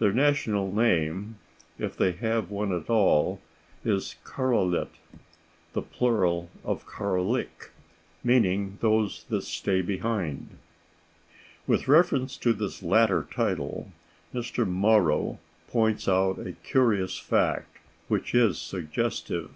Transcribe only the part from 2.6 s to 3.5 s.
at all,